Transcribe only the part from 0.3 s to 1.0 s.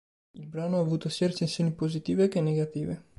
Il brano ha